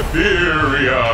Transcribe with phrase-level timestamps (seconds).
[0.00, 1.04] Tetheria.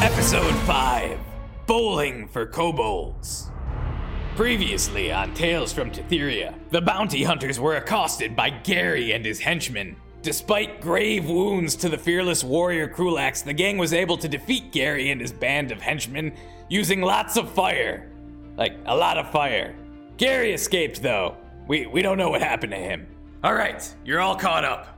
[0.00, 1.18] Episode 5
[1.66, 3.50] Bowling for Kobolds.
[4.36, 9.96] Previously on Tales from Tetheria, the bounty hunters were accosted by Gary and his henchmen.
[10.22, 15.10] Despite grave wounds to the fearless warrior Krulax, the gang was able to defeat Gary
[15.10, 16.32] and his band of henchmen
[16.70, 18.10] using lots of fire.
[18.56, 19.76] Like, a lot of fire.
[20.16, 21.36] Gary escaped, though.
[21.68, 23.06] We, we don't know what happened to him.
[23.44, 24.89] Alright, you're all caught up.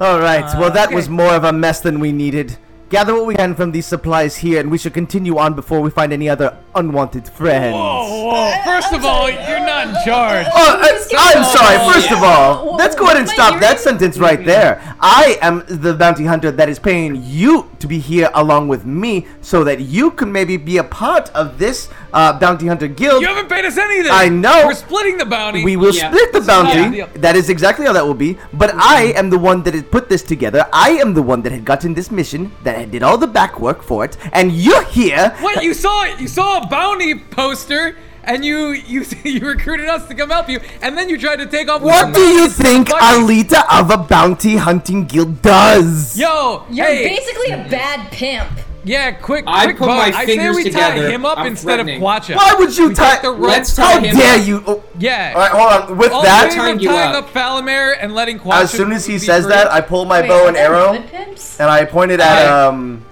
[0.00, 0.44] All right.
[0.54, 0.94] well, uh, that okay.
[0.94, 2.56] was more of a mess than we needed.
[2.88, 5.90] Gather what we can from these supplies here, and we should continue on before we
[5.90, 7.74] find any other unwanted friends.
[7.74, 10.46] Whoa, whoa, first of all, you're not in charge.
[10.54, 11.92] Oh, I, I'm sorry.
[11.92, 14.80] First of all, let's go ahead and stop that sentence right there.
[15.00, 19.26] I am the bounty hunter that is paying you to be here along with me,
[19.40, 23.22] so that you can maybe be a part of this uh, bounty hunter guild.
[23.22, 24.10] You haven't paid us anything.
[24.12, 24.66] I know.
[24.66, 25.64] We're splitting the bounty.
[25.64, 26.10] We will Yeah.
[26.10, 26.96] split the bounty.
[26.96, 27.08] deal.
[27.16, 28.38] That is exactly how that will be.
[28.52, 30.66] But I am the one that had put this together.
[30.72, 33.58] I am the one that had gotten this mission, that had did all the back
[33.60, 34.16] work for it.
[34.32, 35.34] And you're here.
[35.40, 36.04] What you saw?
[36.04, 36.20] It?
[36.20, 40.60] You saw a bounty poster, and you you you recruited us to come help you,
[40.82, 41.82] and then you tried to take off.
[41.82, 46.18] What do you think Alita of a bounty hunting guild does?
[46.18, 48.48] Yo, You're hey, basically a bad pimp.
[48.84, 49.96] yeah, quick, I quick put vote.
[49.96, 51.02] my I say fingers we together.
[51.06, 52.00] tie him up I'm instead of threatening.
[52.00, 52.36] Quacha.
[52.36, 53.18] Why would you We tie?
[53.20, 54.46] the rope- Let's tie How him dare up.
[54.46, 54.62] you?
[54.66, 55.32] Oh, Yeah.
[55.34, 55.98] All right, hold on.
[55.98, 57.24] With All that, favor Tying of you tying up.
[57.24, 58.62] up Falamir and letting Quacha.
[58.62, 59.52] as soon as he says free.
[59.54, 63.04] that, I pull my Wait, bow and arrow, and I point it at um,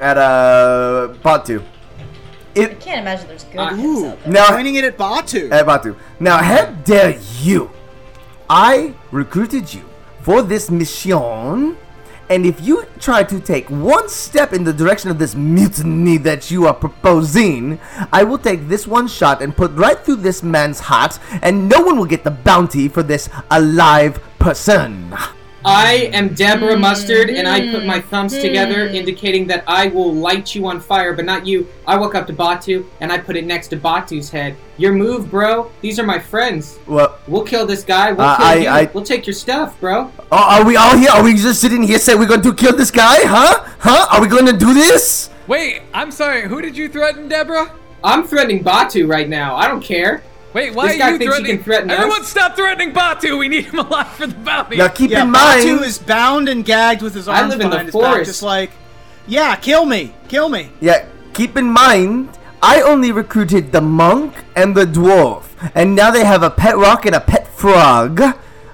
[0.00, 1.62] at uh, Batu.
[2.56, 4.32] I can't imagine there's good Uh, pimps Ooh, out there.
[4.32, 4.48] now.
[4.50, 5.48] pointing it at Batu.
[5.50, 5.94] At Batu.
[6.20, 7.70] Now, how dare you?
[8.50, 9.82] I recruited you
[10.22, 11.76] for this mission,
[12.30, 16.50] and if you try to take one step in the direction of this mutiny that
[16.50, 17.78] you are proposing,
[18.12, 21.80] I will take this one shot and put right through this man's heart, and no
[21.80, 25.14] one will get the bounty for this alive person.
[25.64, 30.54] I am Deborah Mustard, and I put my thumbs together, indicating that I will light
[30.54, 31.66] you on fire, but not you.
[31.86, 34.56] I walk up to Batu, and I put it next to Batu's head.
[34.76, 35.70] Your move, bro.
[35.80, 36.78] These are my friends.
[36.86, 38.12] Well, We'll kill this guy.
[38.12, 38.68] We'll Uh, kill I- you.
[38.68, 40.10] I- We'll take your stuff, bro.
[40.30, 41.10] are are we all here?
[41.10, 43.18] Are we just sitting here saying we're going to kill this guy?
[43.24, 43.64] Huh?
[43.80, 44.06] Huh?
[44.12, 45.28] Are we going to do this?
[45.48, 46.42] Wait, I'm sorry.
[46.48, 47.72] Who did you threaten, Deborah?
[48.04, 49.56] I'm threatening Batu right now.
[49.56, 50.22] I don't care.
[50.54, 51.56] Wait, why This are you threatening?
[51.56, 51.98] can threaten us.
[51.98, 53.36] Everyone, stop threatening Batu.
[53.36, 54.76] We need him alive for the bounty.
[54.76, 55.62] Now keep yeah, in mind.
[55.64, 58.12] Batu is bound and gagged with his I arms live in the behind his back,
[58.12, 58.30] forest.
[58.30, 58.70] just like,
[59.26, 60.70] yeah, kill me, kill me.
[60.80, 62.30] Yeah, keep in mind,
[62.62, 65.44] I only recruited the monk and the dwarf,
[65.74, 68.20] and now they have a pet rock and a pet frog.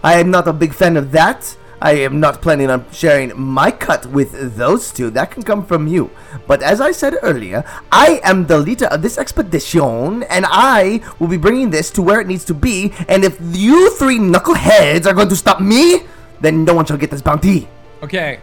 [0.03, 1.57] I am not a big fan of that.
[1.81, 5.11] I am not planning on sharing my cut with those two.
[5.11, 6.11] That can come from you.
[6.47, 11.29] But as I said earlier, I am the leader of this expedition, and I will
[11.29, 12.93] be bringing this to where it needs to be.
[13.09, 16.03] And if you three knuckleheads are going to stop me,
[16.41, 17.69] then no one shall get this bounty.
[18.03, 18.39] Okay,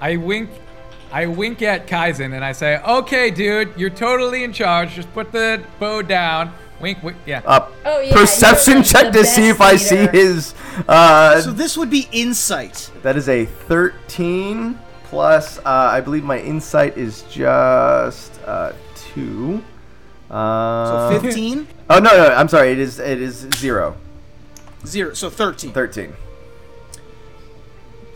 [0.00, 0.50] I wink.
[1.10, 4.94] I wink at Kaizen and I say, "Okay, dude, you're totally in charge.
[4.94, 7.16] Just put the bow down." Wink, wink.
[7.26, 7.42] Yeah.
[7.44, 10.54] Uh, Oh, yeah, perception you're check to see best if I see his.
[10.86, 12.90] Uh, So this would be insight.
[13.02, 15.58] that is a 13 plus.
[15.58, 19.62] Uh, I believe my insight is just uh, two.
[20.28, 22.70] So Uh, 15, oh no, no, I'm sorry.
[22.72, 23.96] It is it is zero.
[24.86, 25.72] zero, so 13.
[25.72, 26.12] 13.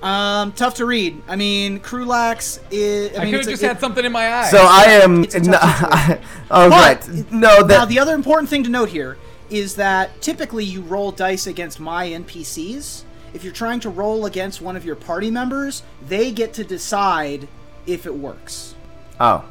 [0.03, 1.23] Um, tough to read.
[1.29, 3.17] I mean, Krulax is.
[3.17, 4.49] I, I mean, could it's have a- just it- had something in my eye.
[4.51, 5.23] So I am.
[5.23, 6.19] It's a no, tough
[6.51, 7.33] oh But- right.
[7.33, 9.17] No, Now, the other important thing to note here
[9.53, 13.03] is that typically you roll dice against my NPCs.
[13.35, 17.49] If you're trying to roll against one of your party members, they get to decide
[17.87, 18.75] if it works.
[19.21, 19.45] oh.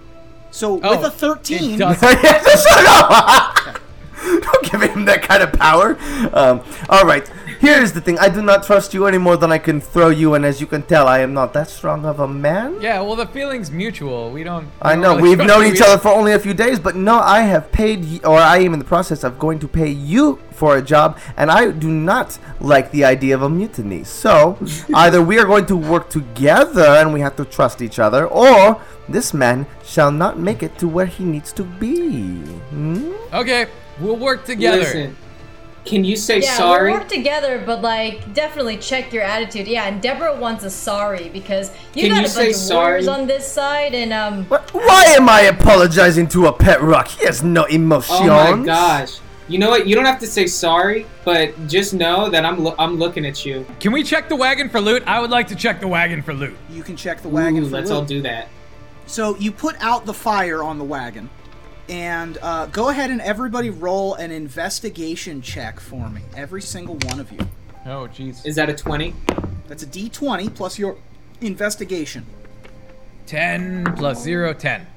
[0.53, 1.77] So Oh, with a 13.
[1.79, 3.79] Shut up!
[4.21, 5.97] Don't give him that kind of power.
[6.33, 7.29] Um, all right.
[7.61, 8.17] Here's the thing.
[8.17, 10.65] I do not trust you any more than I can throw you, and as you
[10.65, 12.81] can tell, I am not that strong of a man.
[12.81, 14.31] yeah, well, the feeling's mutual.
[14.31, 14.65] We don't.
[14.65, 16.95] we I don't know really we've known each other for only a few days, but
[16.95, 20.39] no, I have paid, or I am in the process of going to pay you
[20.49, 24.05] for a job, and I do not like the idea of a mutiny.
[24.05, 24.57] So
[24.95, 28.81] either we are going to work together, and we have to trust each other, or
[29.07, 32.37] this man shall not make it to where he needs to be.
[32.73, 33.13] Hmm?
[33.31, 33.67] Okay,
[33.99, 34.79] we'll work together.
[34.79, 35.15] Listen,
[35.85, 36.91] can you say Yeah, sorry?
[36.91, 39.67] we'll work together, but like definitely check your attitude.
[39.67, 42.75] Yeah, and Deborah wants a sorry because you Can got you a say bunch of
[42.77, 43.21] warriors sorry?
[43.21, 44.69] on this side, and um, What?
[44.73, 47.07] Why am I apologizing to a pet rock?
[47.07, 48.19] He has no emotions.
[48.21, 49.19] Oh my gosh.
[49.47, 49.85] You know what?
[49.85, 53.43] You don't have to say sorry, but just know that I'm lo- I'm looking at
[53.45, 53.65] you.
[53.81, 55.03] Can we check the wagon for loot?
[55.05, 56.55] I would like to check the wagon for loot.
[56.69, 57.95] you can check the wagon Ooh, for let's loot.
[57.97, 58.47] all do that.
[59.07, 61.29] So you put out the fire on the wagon,
[61.91, 66.21] and uh, go ahead and everybody roll an investigation check for me.
[66.35, 67.39] Every single one of you.
[67.85, 68.45] Oh, jeez.
[68.45, 69.13] Is that a 20?
[69.67, 70.97] That's a D20 plus your
[71.41, 72.25] Investigation.
[73.25, 74.87] 10 plus 0, 10.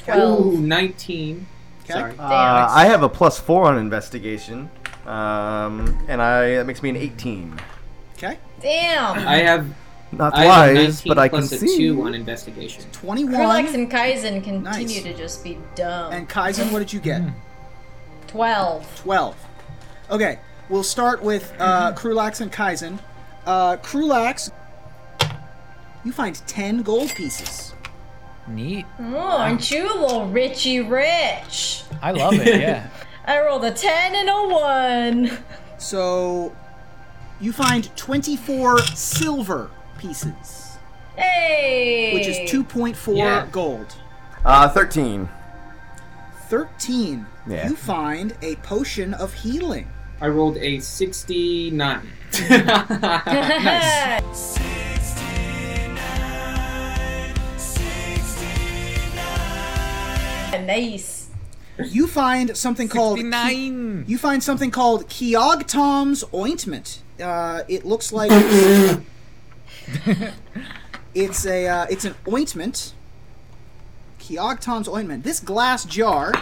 [0.00, 0.46] Twelve.
[0.46, 1.46] Ooh, 19.
[1.84, 1.92] Okay.
[1.92, 2.12] Sorry.
[2.18, 4.70] Uh, I have a plus four on investigation,
[5.06, 7.58] um, and I that makes me an 18.
[8.14, 8.38] Okay.
[8.60, 9.26] Damn.
[9.26, 9.66] I have,
[10.12, 11.76] Not I wise, but I can plus a see.
[11.76, 12.84] 2 on investigation.
[12.92, 13.34] 21.
[13.34, 15.02] Krulax and Kaizen continue Nice.
[15.02, 16.12] to just be dumb.
[16.12, 17.22] And Kaizen, what did you get?
[18.26, 19.02] 12.
[19.02, 19.36] 12.
[20.10, 22.98] Okay, we'll start with uh, Krulax and Kaizen.
[23.46, 24.50] Uh, Krulax,
[26.04, 27.74] you find 10 gold pieces.
[28.48, 28.86] Neat.
[28.98, 31.84] Oh, aren't you a little Richie Rich?
[32.02, 32.88] I love it, yeah.
[33.26, 35.38] I rolled a 10 and a 1.
[35.78, 36.54] So,
[37.40, 40.78] you find 24 silver pieces,
[41.16, 42.12] Hey!
[42.14, 43.46] which is 2.4 Yeah.
[43.52, 43.94] gold.
[44.44, 45.28] Uh, 13.
[46.48, 47.26] 13.
[47.46, 47.68] Yeah.
[47.68, 49.86] You find a potion of healing.
[50.20, 52.00] I rolled a 69.
[53.26, 54.58] Nice.
[60.66, 61.28] nice.
[61.88, 64.04] You find something called 69.
[64.06, 67.00] You find something called Keoghtom's ointment.
[67.22, 68.30] Uh, it looks like
[71.14, 72.94] it's a uh, it's an ointment.
[74.18, 75.24] Keoghtom's ointment.
[75.24, 76.32] This glass jar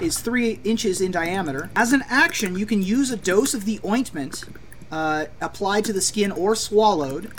[0.00, 1.70] is three inches in diameter.
[1.76, 4.44] As an action, you can use a dose of the ointment
[4.90, 7.32] uh, applied to the skin or swallowed,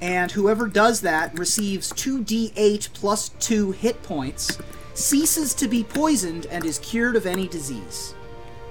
[0.00, 4.58] and whoever does that receives 2d8 plus 2 hit points,
[4.94, 8.14] ceases to be poisoned, and is cured of any disease.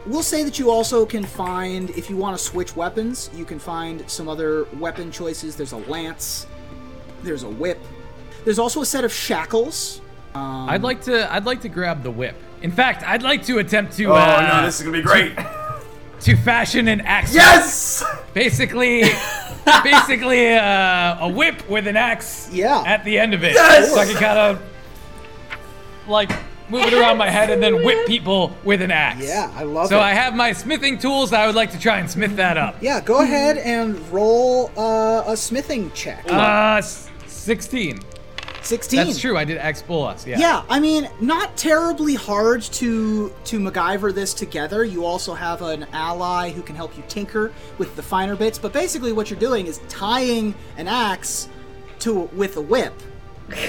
[0.06, 3.59] We'll say that you also can find, if you want to switch weapons, you can
[3.59, 5.56] find some other weapon choices.
[5.56, 6.48] There's a lance,
[7.21, 7.80] there's a whip,
[8.44, 10.01] there's also a set of shackles.
[10.33, 12.36] Um, I'd like to I'd like to grab the whip.
[12.62, 15.33] In fact, I'd like to attempt to Oh uh, no, this is gonna be great.
[16.21, 17.33] to fashion an axe.
[17.36, 18.04] yes!
[18.33, 19.01] Basically
[19.83, 22.81] basically uh, a whip with an axe Yeah.
[22.88, 23.54] at the end of it.
[23.54, 23.94] Yes!
[23.94, 24.62] So I can kind of
[26.07, 26.31] like
[26.71, 29.27] move it around my head and then whip people with an axe.
[29.27, 30.00] Yeah, I love So it.
[30.00, 31.33] So I have my smithing tools.
[31.33, 32.75] I would like to try and smith that up.
[32.81, 36.25] Yeah, go ahead and roll uh, a smithing check.
[36.31, 38.00] Uh, 16.
[38.63, 38.97] 16.
[38.97, 39.38] That's true.
[39.38, 40.25] I did X bullets.
[40.25, 40.38] Yeah.
[40.39, 44.83] Yeah, I mean, not terribly hard to to MacGyver this together.
[44.83, 48.59] You also have an ally who can help you tinker with the finer bits.
[48.59, 51.50] But basically, what you're doing is tying an axe
[52.00, 52.94] to with a whip.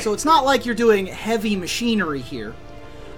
[0.01, 2.55] So it's not like you're doing heavy machinery here.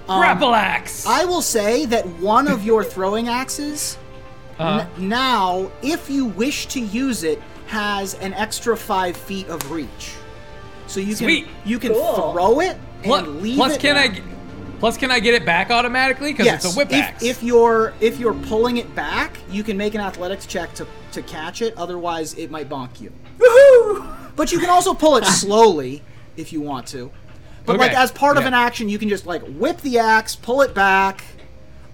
[0.09, 1.07] Um, Grapple axe.
[1.07, 3.99] I will say that one of your throwing axes
[4.59, 9.69] Uh, n- now, if you wish to use it, has an extra five feet of
[9.73, 10.13] reach.
[10.87, 12.33] So you can you can Cool.
[12.33, 13.81] throw it plus, and leave plus it.
[13.81, 14.09] can I?
[14.09, 14.23] g-
[14.79, 16.31] Plus, can I get it back automatically?
[16.33, 17.23] Because Yes, it's a whip if, axe.
[17.25, 21.23] if you're if you're pulling it back, you can make an athletics check to to
[21.23, 21.75] catch it.
[21.77, 23.11] Otherwise, it might bonk you.
[23.39, 24.07] Woohoo!
[24.37, 26.03] But you can also pull it slowly
[26.37, 27.11] if you want to.
[27.67, 30.61] But like as part of an action, you can just like whip the axe, pull
[30.63, 31.25] it back,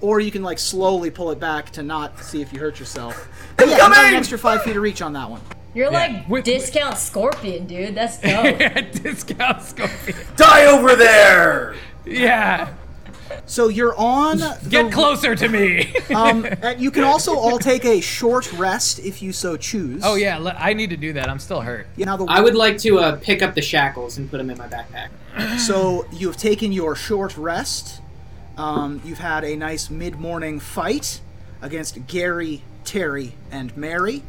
[0.00, 3.28] or you can like slowly pull it back to not see if you hurt yourself.
[3.56, 5.43] But yeah, you got an extra five feet of reach on that one.
[5.75, 5.99] You're Yeah.
[5.99, 6.44] like Wait, wait.
[6.44, 7.94] discount scorpion, dude.
[7.94, 8.58] That's dope.
[9.02, 10.17] Discount scorpion.
[10.37, 11.75] Die over there!
[12.06, 12.73] Yeah.
[13.46, 14.38] So you're on.
[14.68, 15.94] Get the- closer to me.
[16.14, 20.02] Um, and you can also all take a short rest if you so choose.
[20.04, 21.28] oh yeah, le- I need to do that.
[21.28, 21.87] I'm still hurt.
[21.96, 24.50] You know, the, I would like to uh, pick up the shackles and put them
[24.50, 25.08] in my backpack.
[25.58, 28.00] So you have taken your short rest.
[28.56, 31.20] Um, you've had a nice mid-morning fight
[31.62, 34.22] against Gary, Terry, and Mary.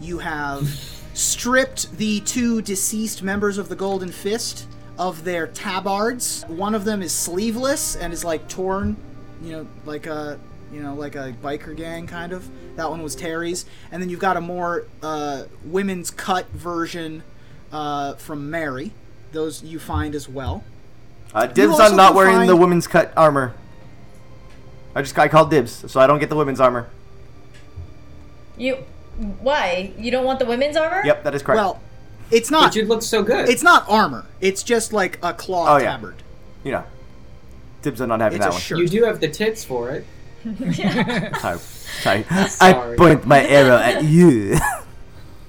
[0.00, 0.68] You have
[1.14, 4.66] stripped the two deceased members of the Golden Fist
[5.00, 6.44] of their tabards.
[6.46, 8.98] One of them is sleeveless and is like torn,
[9.42, 10.38] you know, like a
[10.70, 12.46] you know like a biker gang kind of.
[12.76, 17.22] That one was Terry's, and then you've got a more uh, women's cut version
[17.72, 18.92] uh, from Mary.
[19.32, 20.64] Those you find as well.
[21.32, 23.54] Uh, dibs also on not wearing find- the women's cut armor.
[24.94, 26.90] I just I called dibs, so I don't get the women's armor.
[28.58, 28.76] you
[29.40, 29.92] why?
[29.98, 31.02] You don't want the women's armor?
[31.06, 31.56] Yep, that is correct.
[31.56, 31.80] Well,
[32.30, 32.68] it's not.
[32.68, 33.48] But you'd look so good.
[33.48, 34.24] It's not armor.
[34.40, 35.96] It's just like a claw Oh, yeah.
[35.96, 36.22] tabard.
[36.64, 36.84] you know,
[37.82, 38.60] dibs on not having It's that a one.
[38.60, 38.78] shirt.
[38.78, 40.06] you do have the tits for it.
[41.36, 41.58] Sorry.
[41.58, 42.24] Sorry.
[42.60, 44.56] I point my arrow at you.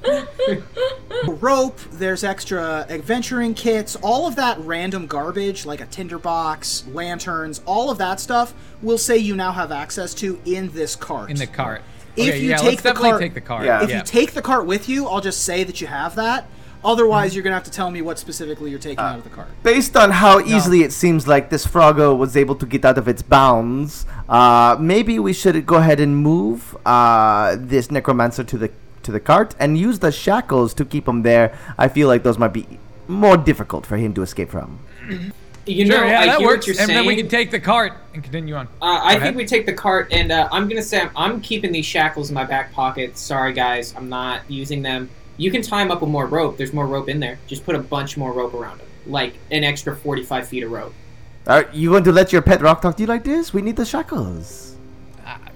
[1.28, 1.80] rope.
[1.92, 3.96] There's extra adventuring kits.
[3.98, 8.54] All of that random garbage, like a tinderbox, lanterns, all of that stuff.
[8.82, 11.30] We'll say you now have access to in this cart.
[11.30, 11.84] In the cart.
[12.18, 13.66] If okay, you yeah, take let's the definitely cart- take the cart.
[13.66, 13.84] Yeah.
[13.84, 13.98] if yeah.
[14.00, 16.48] you take the cart with you, I'll just say that you have that.
[16.84, 19.48] Otherwise, you're gonna have to tell me what specifically you're taking out of the cart.
[19.64, 23.08] Based on how easily it seems like this Froggo was able to get out of
[23.08, 28.72] its bounds, uh, maybe we should go ahead and move uh, this necromancer to the
[29.04, 31.58] to the cart and use the shackles to keep him there.
[31.78, 32.68] I feel like those might be
[33.08, 34.80] more difficult for him to escape from.
[35.68, 36.62] You Sure, know, yeah, I that hear works.
[36.62, 36.98] what you're and saying.
[36.98, 38.68] then we can take the cart and continue on.
[38.82, 41.42] Uh, I Go think we take the cart, and uh, I'm gonna say I'm, I'm
[41.42, 43.16] keeping these shackles in my back pocket.
[43.18, 45.10] Sorry, guys, I'm not using them.
[45.42, 46.58] You can tie them up with more rope.
[46.58, 47.40] There's more rope in there.
[47.48, 50.94] Just put a bunch more rope around them, like an extra 45 feet of rope.
[51.48, 53.52] Are you going to let your pet rock talk to you like this?
[53.52, 54.71] We need the shackles.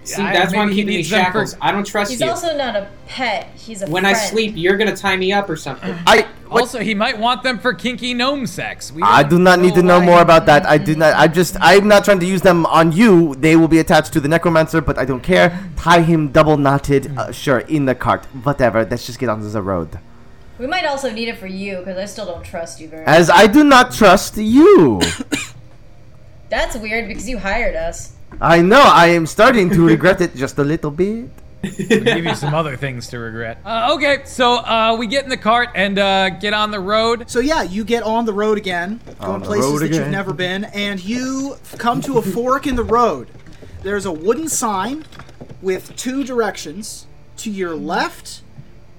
[0.05, 1.57] See, I- that's why I'm keeping these needs them for- shackles.
[1.61, 2.27] I don't trust He's you.
[2.27, 3.49] He's also not a pet.
[3.55, 5.95] He's a when I sleep, you're gonna tie me up or something.
[6.05, 8.91] I what- Also, he might want them for kinky gnome sex.
[8.91, 10.65] We I don't need to know more about that.
[10.65, 11.15] I do not.
[11.15, 11.57] I just.
[11.59, 13.35] I'm not trying to use them on you.
[13.35, 15.59] They will be attached to the necromancer, but I don't care.
[15.75, 17.17] Tie him double knotted.
[17.17, 18.25] Uh, sure, in the cart.
[18.43, 18.85] Whatever.
[18.85, 19.99] Let's just get onto the road.
[20.57, 23.13] We might also need it for you because I still don't trust you very much.
[23.13, 25.01] As I do not trust you.
[26.49, 28.13] That's weird because you hired us.
[28.41, 28.81] I know.
[28.81, 31.29] I am starting to regret it just a little bit.
[31.63, 33.57] We'll give you some other things to regret.
[33.65, 37.29] Uh, okay, so uh, we get in the cart and uh, get on the road.
[37.29, 40.65] So yeah, you get on the road again, going places road that you've never been,
[40.65, 43.29] and you come to a fork in the road.
[43.81, 45.05] There's a wooden sign
[45.61, 47.07] with two directions.
[47.37, 48.41] To your left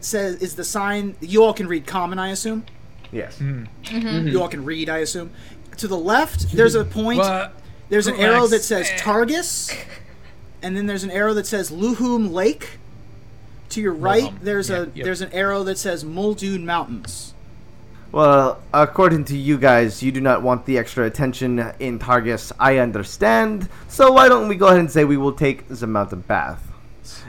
[0.00, 2.66] says is the sign you all can read common, I assume.
[3.12, 3.40] Yes.
[3.40, 5.30] You all can read, I assume.
[5.78, 7.18] To the left, there's a point.
[7.20, 7.54] What?
[7.88, 8.90] There's an arrow that says.
[8.90, 9.76] Targus,
[10.62, 12.78] and then there's an arrow that says Luhum Lake.
[13.70, 14.40] To your right, Luhum.
[14.40, 15.04] there's a yep.
[15.04, 17.34] there's an arrow that says Muldoon Mountains.
[18.12, 22.52] Well, according to you guys, you do not want the extra attention in Targus.
[22.58, 23.68] I understand.
[23.88, 26.66] So why don't we go ahead and say we will take the mountain path?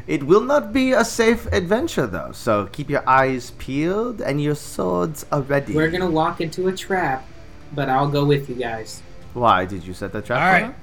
[0.06, 2.32] It will not be a safe adventure, though.
[2.32, 5.76] So keep your eyes peeled and your swords are ready.
[5.76, 7.28] We're gonna walk into a trap,
[7.74, 9.02] but I'll go with you guys.
[9.38, 10.42] Why did you set the trap?
[10.42, 10.80] All for us?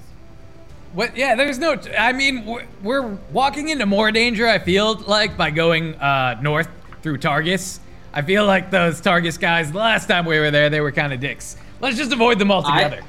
[0.92, 1.16] What?
[1.16, 1.76] Yeah, there's no.
[1.99, 4.46] I mean, we're, we're walking into more danger.
[4.46, 6.68] I feel like by going uh, north
[7.02, 7.80] through Targus.
[8.12, 9.73] I feel like those Targus guys.
[9.73, 11.56] The last time we were there, they were kind of dicks.
[11.80, 13.02] Let's just avoid them altogether.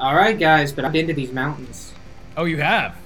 [0.00, 1.92] All right, guys, but I've been to these mountains.
[2.34, 2.96] Oh, you have.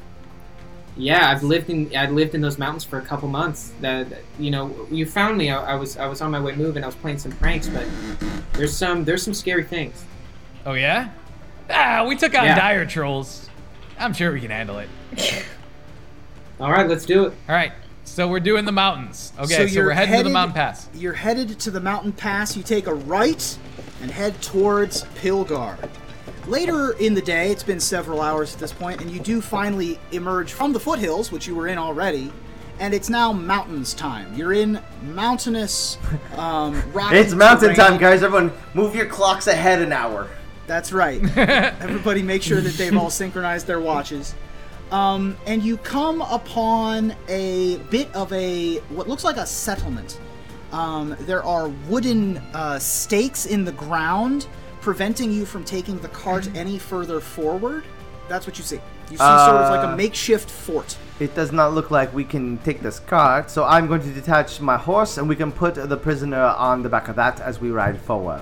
[0.97, 3.73] Yeah, I've lived in I lived in those mountains for a couple months.
[3.81, 5.51] That that- you know, you found me.
[5.51, 6.85] I, I was I was on my way moving.
[6.85, 7.85] I was playing some pranks, but
[8.53, 10.05] there's some there's some scary things.
[10.65, 11.09] Oh yeah.
[11.71, 12.57] Ah, we took out Yeah.
[12.57, 13.49] dire trolls.
[13.99, 14.89] I'm sure we can handle it.
[16.61, 17.35] All right, let's do it.
[17.49, 17.73] All right.
[18.05, 19.33] So we're doing the mountains.
[19.39, 20.89] Okay, so, you're we're heading to the headed- mountain pass.
[20.95, 22.57] You're headed to the mountain pass.
[22.57, 23.57] You take a right
[24.03, 25.77] and head towards Pilgar.
[26.47, 29.99] Later in the day, it's been several hours at this point, and you do finally
[30.11, 32.33] emerge from the foothills, which you were in already,
[32.81, 34.35] and it's now mountains time.
[34.35, 34.81] You're in
[35.15, 35.99] mountainous,
[36.37, 37.91] um, rocky It's mountain terrain.
[37.93, 38.23] time, guys.
[38.25, 40.29] Everyone, move your clocks ahead an hour.
[40.73, 41.23] That's right.
[41.37, 44.35] Everybody make sure that they've all synchronized their watches.
[44.91, 50.19] Um, and you come upon a bit of a what looks like a settlement.
[50.73, 54.47] Um, there are wooden uh, stakes in the ground
[54.81, 57.85] preventing you from taking the cart any further forward.
[58.31, 58.81] That's what you see.
[59.11, 60.97] You see sort of like a Uh, makeshift fort.
[61.21, 64.59] It does not look like we can take this cart, so I'm going to detach
[64.63, 67.71] my horse and we can put the prisoner on the back of that as we
[67.71, 68.41] ride forward.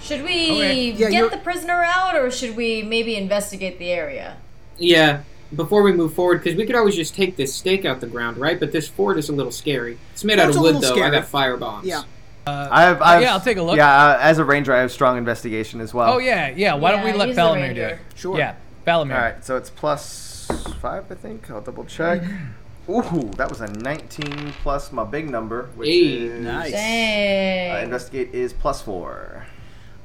[0.00, 0.80] Should we Okay.
[0.90, 4.36] Yeah, you're- get the prisoner out, or should we maybe investigate the area?
[4.78, 5.20] Yeah.
[5.54, 8.36] Before we move forward, because we could always just take this stake out the ground,
[8.36, 8.58] right?
[8.58, 9.96] But this fort is a little scary.
[10.12, 11.02] It's made out of wood, little though.
[11.02, 11.86] I got fire bombs.
[11.86, 12.02] Yeah.
[12.48, 13.76] I have, I have, yeah, I'll take a look.
[13.76, 16.14] Yeah, uh, as a ranger, I have strong investigation as well.
[16.14, 16.74] Oh yeah, yeah.
[16.74, 17.98] Why don't we let he's do it?
[18.14, 18.38] Sure.
[18.38, 18.54] Yeah,
[18.86, 19.14] Falamir.
[19.16, 20.48] All right, so it's plus
[20.80, 21.50] five, I think.
[21.50, 22.22] I'll double check.
[22.88, 26.72] Ooh, that was a 19 plus my big number, which Hey, is nice.
[26.72, 29.44] Uh, investigate is plus four.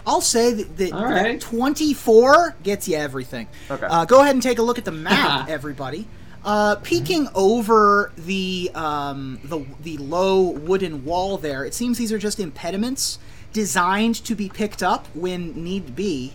[0.06, 3.48] I'll say that, that, All that 24 gets you everything.
[3.70, 3.86] Okay.
[3.86, 6.08] Uh, go ahead and take a look at the map, everybody.
[6.44, 12.18] Uh, peeking over the um, the the low wooden wall there, it seems these are
[12.18, 13.20] just impediments
[13.54, 16.34] designed to be picked up when need be.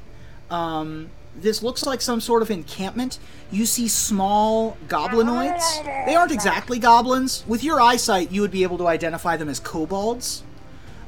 [0.49, 3.19] Um, this looks like some sort of encampment.
[3.51, 6.07] You see small goblinoids.
[6.07, 7.45] They aren't exactly goblins.
[7.47, 10.45] With your eyesight, you would be able to identify them as kobolds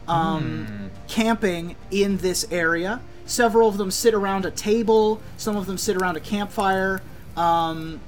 [0.08, 3.00] um, camping in this area.
[3.26, 5.20] Several of them sit around a table.
[5.36, 7.02] Some of them sit around a campfire.
[7.36, 8.00] Um,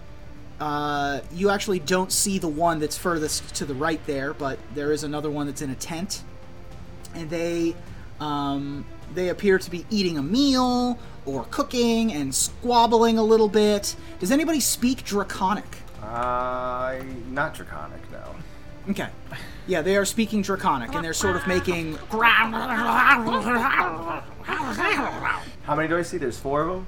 [0.61, 4.93] uh, you actually don't see the one that's furthest to the right there, but there
[4.93, 6.23] is another one that's in a tent,
[7.15, 7.75] and they
[8.21, 13.97] um, they appear to be eating a meal or cooking and squabbling a little bit.
[14.19, 15.79] Does anybody speak Draconic?
[16.03, 18.35] Uh, not draconic, no.
[18.91, 19.09] Okay.
[19.71, 21.95] Yeah, they are speaking Draconic, and they're sort of making.
[25.63, 26.19] How many do I see?
[26.19, 26.87] There's four of them.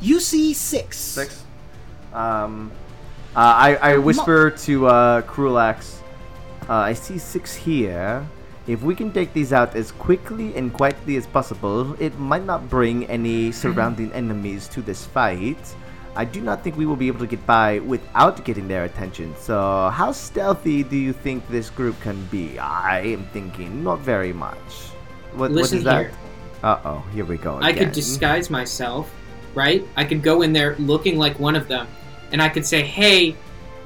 [0.00, 0.98] You see six.
[0.98, 1.42] Six.
[2.14, 2.70] Um,
[3.34, 5.98] uh, I, I whisper to uh, Krulax,
[6.68, 8.24] uh, I see six here,
[8.68, 12.70] If we can take these out as quickly and quietly as possible, it might not
[12.70, 15.58] bring any surrounding enemies to this fight.
[16.14, 19.34] I do not think we will be able to get by without getting their attention.
[19.38, 22.58] So, how stealthy do you think this group can be?
[22.58, 24.92] I am thinking not very much.
[25.34, 26.00] What, Listen what is that?
[26.00, 26.12] here.
[26.62, 27.58] Uh oh, here we go.
[27.60, 29.12] I could disguise myself,
[29.54, 29.82] right?
[29.96, 31.88] I could go in there looking like one of them,
[32.30, 33.34] and I could say, "Hey,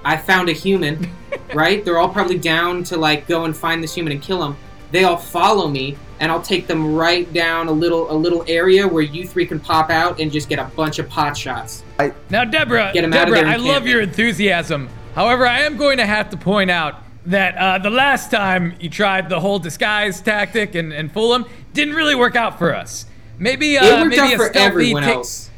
[0.05, 1.09] I found a human."
[1.55, 1.85] right?
[1.85, 4.57] They're all probably down to like go and find this human and kill him.
[4.91, 8.87] They all follow me, and I'll take them right down a little a little area
[8.87, 11.83] where you three can pop out and just get a bunch of pot shots.
[12.31, 14.89] Now, Deborah, Get 'em out of Deborah, I love camp your enthusiasm.
[15.15, 18.89] However, I am going to have to point out that uh, the last time you
[18.89, 23.07] tried the whole disguise tactic and, and fool them didn't really work out for us.
[23.39, 25.51] Maybe, uh, it worked maybe out a for everyone ta- else.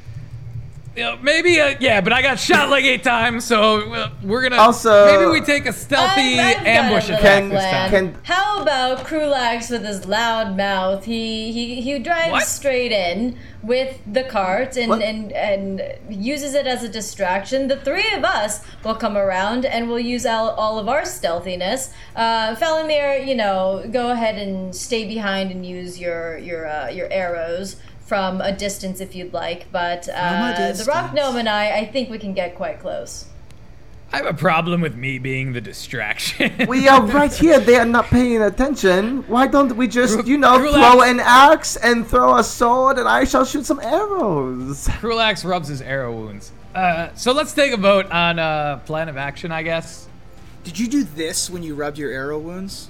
[0.99, 4.43] You know, maybe, uh, yeah, but I got shot like eight times, so uh, we're
[4.43, 4.61] gonna.
[4.61, 7.90] Also- maybe we take a stealthy I've- I've ambush a little attack Can- this time.
[7.90, 11.05] Can- How about Krulax with his loud mouth?
[11.05, 12.43] He he he drives What?
[12.47, 15.02] straight in with the cart and, What?
[15.02, 17.69] and and uses it as a distraction.
[17.69, 21.90] The three of us will come around and we'll use all, all of our stealthiness.
[22.17, 27.07] Uh, Falamir, you know, go ahead and stay behind and use your your uh, your
[27.12, 27.76] arrows.
[28.09, 32.09] From a distance, if you'd like, but uh, the rock gnome and I, I think
[32.09, 33.27] we can get quite close.
[34.11, 36.50] I have a problem with me being the distraction.
[36.69, 37.61] We are right here.
[37.61, 39.25] They are not paying attention.
[39.29, 42.97] Why don't we just, Cru- you know, Krulax- throw an axe and throw a sword,
[42.99, 44.88] and I shall shoot some arrows.
[45.03, 46.50] Krulax rubs his arrow wounds.
[46.75, 50.09] Uh, so let's take a vote on uh, plan of action, I guess.
[50.65, 52.88] Did you do this when you rubbed your arrow wounds?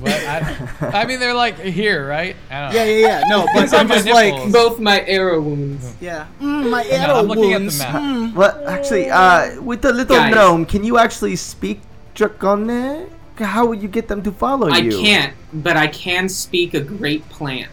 [0.00, 0.12] What?
[0.12, 2.34] I, I mean, they're like here, right?
[2.50, 2.78] I don't know.
[2.78, 3.22] Yeah, yeah, yeah.
[3.28, 4.52] No, but It's on I'm my just like, nipples.
[4.52, 5.94] Both my arrow wounds.
[6.00, 6.26] yeah.
[6.40, 7.78] Mm, my No, arrow I'm looking at the wounds.
[7.78, 7.94] map.
[7.94, 8.34] Mm.
[8.34, 10.34] Well, actually, uh, with the little Guys.
[10.34, 11.80] gnome, can you actually speak
[12.14, 13.10] Draconic?
[13.36, 14.74] How would you get them to follow you?
[14.74, 14.98] I you?
[15.00, 17.68] can't, but I can speak a great plan.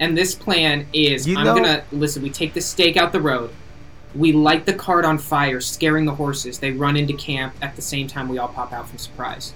[0.00, 3.20] And this plan is You I'm know- gonna listen, we take the stake out the
[3.20, 3.50] road,
[4.14, 6.58] we light the cart on fire, scaring the horses.
[6.58, 9.52] They run into camp at the same time we all pop out from surprise.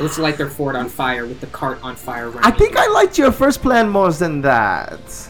[0.00, 2.44] Let's light their fort on fire with the cart on fire running.
[2.44, 5.28] I think I liked your first plan more than that.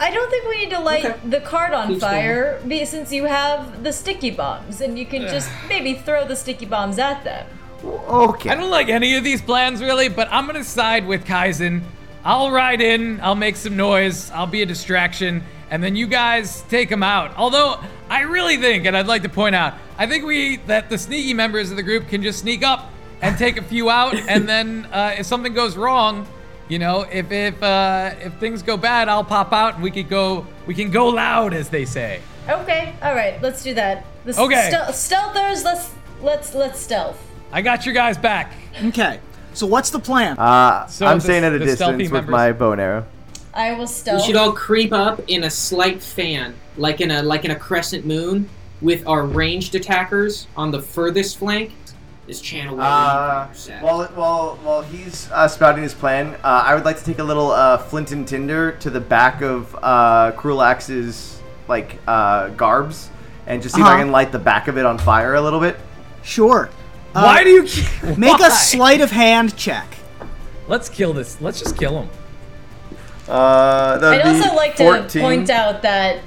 [0.00, 1.18] I don't think we need to light Okay.
[1.28, 5.22] the cart on Keep fire be, since you have the sticky bombs and you can
[5.22, 7.46] just maybe throw the sticky bombs at them.
[7.84, 8.50] Okay.
[8.50, 11.82] I don't like any of these plans really, but I'm gonna side with Kaizen.
[12.24, 16.62] I'll ride in, I'll make some noise, I'll be a distraction, and then you guys
[16.68, 17.36] take them out.
[17.36, 20.98] Although I really think, and I'd like to point out, I think we that the
[20.98, 22.90] sneaky members of the group can just sneak up
[23.22, 26.26] and take a few out, and then uh, if something goes wrong,
[26.68, 30.08] you know, if if uh, if things go bad, I'll pop out and we could
[30.08, 32.20] go we can go loud, as they say.
[32.48, 34.04] Okay, all right, let's do that.
[34.24, 34.68] The s- Okay.
[34.70, 35.90] stel- stealthers, let's
[36.22, 37.18] let's let's stealth.
[37.52, 38.52] I got your guys back.
[38.84, 39.20] Okay.
[39.54, 40.38] So what's the plan?
[40.38, 43.06] Uh, So I'm the- staying at a distance with members- my bow and arrow.
[43.54, 44.20] I will stealth.
[44.20, 47.56] we should all creep up in a slight fan, like in a like in a
[47.56, 48.48] crescent moon,
[48.80, 51.72] with our ranged attackers on the furthest flank.
[52.28, 53.46] This channel will Uh,
[53.80, 57.24] while, while, while he's uh, spouting his plan, uh, I would like to take a
[57.24, 63.08] little uh, flint and tinder to the back of uh, Krulax's like uh, garbs
[63.46, 64.02] and just see if I Uh-huh.
[64.02, 65.76] can light the back of it on fire a little bit.
[66.22, 66.68] Sure.
[67.14, 67.86] Uh, Why do you keep,
[68.18, 68.48] make why?
[68.48, 69.86] a sleight of hand check?
[70.66, 71.40] Let's kill this.
[71.40, 72.10] Let's just kill him.
[73.26, 76.20] Uh, I'd also like to point out that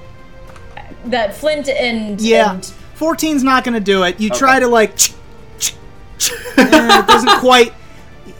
[1.06, 2.54] that Flint and Yeah.
[2.54, 4.20] and 14's not going to do it.
[4.20, 4.98] You try to like
[6.30, 7.74] eh, it doesn't quite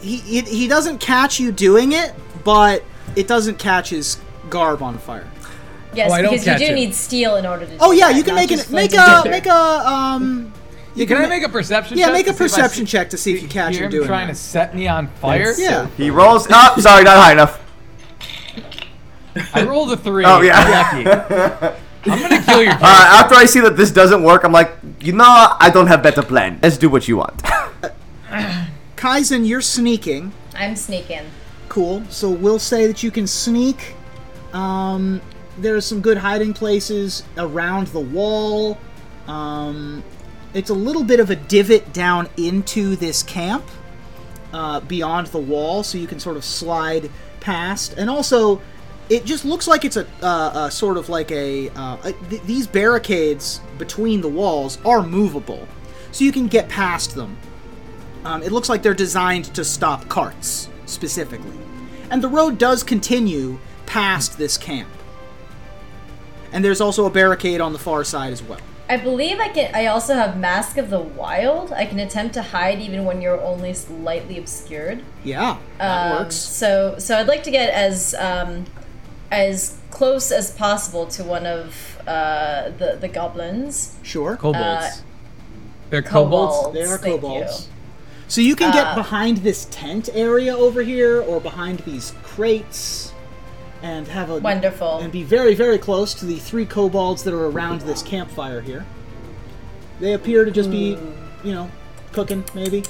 [0.00, 2.14] he, he he doesn't catch you doing it,
[2.44, 2.84] but
[3.16, 4.18] it doesn't catch his
[4.50, 5.26] garb on fire.
[5.94, 6.74] yes, Oh, I don't because you do it.
[6.74, 7.70] need steel in order to.
[7.72, 9.30] do Oh yeah, that, you can not make just it make Flint and a tinder.
[9.30, 10.52] make a um
[10.94, 12.00] you Can I make a perception check?
[12.00, 12.26] Yeah, check?
[12.26, 13.84] make a to see if I perception see- check to see if you catch hear
[13.84, 14.34] him him doing trying that.
[14.34, 15.54] to set me on fire?
[15.56, 15.86] Yeah.
[15.96, 16.46] He rolls.
[16.50, 17.58] Oh, sorry, not high enough.
[19.54, 20.24] I rolled a three.
[20.26, 20.58] Oh yeah.
[20.58, 20.70] I'm
[21.06, 21.76] lucky.
[22.10, 22.78] I'm gonna kill your Uh,
[23.22, 25.24] after I see that this doesn't work, I'm like, you know,
[25.58, 26.58] I don't have better plan.
[26.62, 27.40] Let's do what you want.
[29.02, 30.32] Kaizen, you're sneaking.
[30.54, 31.24] I'm sneaking.
[31.68, 32.04] Cool.
[32.08, 33.96] So we'll say that you can sneak.
[34.52, 35.20] Um,
[35.58, 38.78] there's some good hiding places around the wall.
[39.26, 40.04] Um,
[40.54, 43.64] it's a little bit of a divot down into this camp
[44.52, 47.10] uh, beyond the wall, so you can sort of slide
[47.40, 47.94] past.
[47.98, 48.62] And also,
[49.08, 51.70] it just looks like it's a, uh, a sort of like a.
[51.70, 55.66] Uh, a th- these barricades between the walls are movable,
[56.12, 57.36] so you can get past them.
[58.24, 61.58] Um, it looks like they're designed to stop carts specifically.
[62.10, 64.88] And the road does continue past this camp.
[66.52, 68.60] And there's also a barricade on the far side as well.
[68.88, 69.74] I believe I can.
[69.74, 71.72] I also have Mask of the Wild.
[71.72, 75.02] I can attempt to hide even when you're only slightly obscured.
[75.24, 76.34] Yeah, that Um, works.
[76.34, 78.66] So, so I'd like to get as um,
[79.30, 83.96] as close as possible to one of uh, the the goblins.
[84.02, 84.36] Sure.
[84.36, 85.02] Kobolds.
[85.88, 86.56] They're kobolds.
[86.56, 86.74] Kobolds.
[86.74, 87.68] They are thank kobolds.
[88.28, 93.12] So you can get Uh, behind this tent area over here, or behind these crates,
[93.82, 94.98] and have a Wonderful.
[94.98, 98.86] and be very, very close to the three kobolds that are around this campfire here.
[100.00, 101.46] They appear to just be, Hmm.
[101.46, 101.70] you know,
[102.12, 102.84] cooking maybe.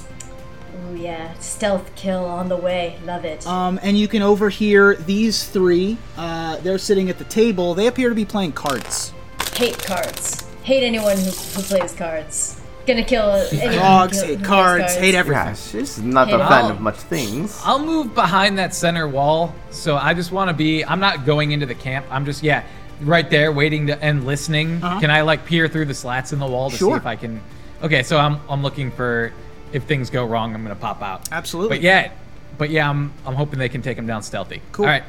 [0.89, 2.97] Oh yeah, stealth kill on the way.
[3.05, 3.45] Love it.
[3.45, 5.97] Um, and you can overhear these three.
[6.17, 7.73] Uh, they're sitting at the table.
[7.73, 9.11] They appear to be playing cards.
[9.55, 10.43] hate cards.
[10.63, 12.59] Hate anyone who, who plays cards.
[12.85, 13.73] Gonna kill anyone.
[13.75, 14.95] Dogs who, hate who cards.
[14.95, 15.45] Hate everything.
[15.45, 17.61] Yeah, she's not Hey, a fan I'll- of much things.
[17.63, 19.53] I'll move behind that center wall.
[19.71, 20.83] So I just want to be.
[20.83, 22.05] I'm not going into the camp.
[22.11, 22.63] I'm just yeah,
[23.01, 24.83] right there waiting to and listening.
[24.83, 24.99] Uh-huh.
[24.99, 26.91] Can I like peer through the slats in the wall to Sure.
[26.95, 27.41] see if I can?
[27.81, 29.31] Okay, so I'm I'm looking for
[29.71, 31.29] if things go wrong, I'm gonna pop out.
[31.31, 31.77] Absolutely.
[31.77, 32.11] But yeah,
[32.57, 34.61] but yeah, I'm I'm hoping they can take him down stealthy.
[34.73, 34.85] Cool.
[34.85, 35.03] All right.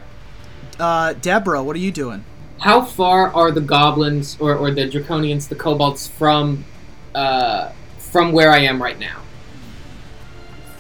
[0.79, 2.25] Uh, Deborah, what are you doing?
[2.61, 6.65] How far are the goblins or, or the draconians, the kobolds, from
[7.15, 9.21] uh, from where I am right now?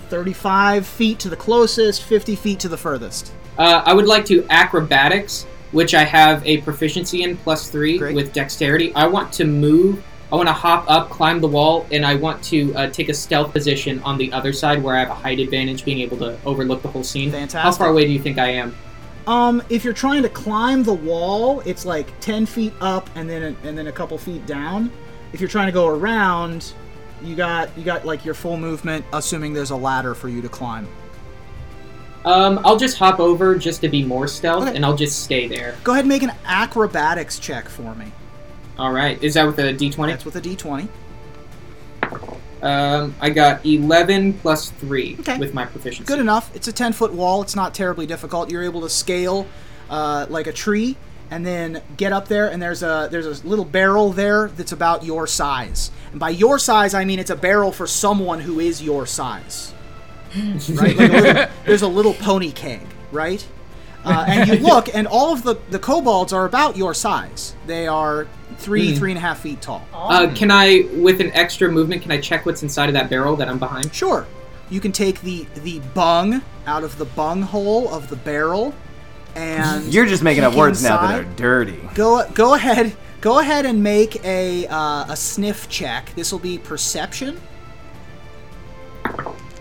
[0.08, 3.32] 35 feet to the closest, 50 feet to the furthest.
[3.58, 8.14] Uh, I would like to acrobatics, which I have a proficiency in plus three Great.
[8.14, 8.94] with dexterity.
[8.94, 10.02] I want to move.
[10.32, 13.14] I want to hop up, climb the wall, and I want to uh, take a
[13.14, 16.38] stealth position on the other side where I have a height advantage, being able to
[16.44, 17.30] overlook the whole scene.
[17.30, 17.60] Fantastic.
[17.60, 18.74] How far away do you think I am?
[19.26, 23.42] Um, if you're trying to climb the wall, it's like 10 feet up and then
[23.42, 24.90] a, and then a couple feet down.
[25.34, 26.72] If you're trying to go around,
[27.20, 30.48] you got you got like your full movement, assuming there's a ladder for you to
[30.48, 30.86] climb.
[32.24, 34.76] Um, I'll just hop over just to be more stealth, Okay.
[34.76, 35.74] and I'll just stay there.
[35.82, 38.12] Go ahead and make an acrobatics check for me.
[38.78, 39.20] All right.
[39.24, 40.06] Is that with a d20?
[40.06, 40.88] That's with a d20.
[42.62, 45.38] Um, I got 11 plus 3 Okay.
[45.38, 46.06] with my proficiency.
[46.06, 46.54] Good enough.
[46.54, 47.42] It's a 10 foot wall.
[47.42, 48.50] It's not terribly difficult.
[48.50, 49.46] You're able to scale
[49.90, 50.96] uh, like a tree
[51.34, 55.04] and then get up there and there's a there's a little barrel there that's about
[55.04, 55.90] your size.
[56.12, 59.74] And by your size I mean it's a barrel for someone who is your size.
[60.36, 60.96] right?
[60.96, 63.44] Like a little, there's a little pony keg, right?
[64.04, 67.56] Uh, and you look, and all of the the kobolds are about your size.
[67.66, 69.84] They are three, three and a half feet tall.
[69.92, 73.34] Uh, can I, with an extra movement, can I check what's inside of that barrel
[73.36, 73.92] that I'm behind?
[73.92, 74.24] Sure.
[74.70, 78.72] You can take the the bung out of the bung hole of the barrel,
[79.34, 81.80] and You're just making up peek words now that are dirty.
[81.94, 82.96] Go go ahead.
[83.20, 86.12] Go ahead and make a uh, a sniff check.
[86.14, 87.40] This will be perception.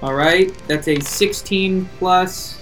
[0.02, 2.60] All right, that's a 16 plus.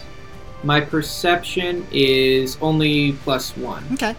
[0.64, 3.84] My perception is only plus one.
[3.94, 4.16] Okay.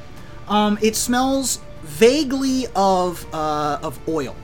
[0.48, 4.34] Um, it smells vaguely of uh, of oil.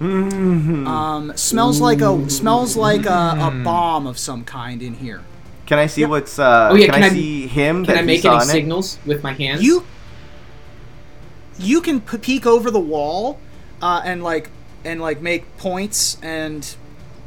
[0.00, 5.22] Um, smells like a smells like a, a bomb of some kind in here.
[5.66, 6.38] Can I see what's?
[6.38, 7.84] Uh, Oh, yeah, can, can I, I- see him?
[7.84, 8.44] Can that I make any in it?
[8.44, 9.62] signals with my hands?
[9.62, 9.84] You
[11.58, 13.38] you can p- peek over the wall
[13.82, 14.50] uh, and like
[14.84, 16.76] and like make points and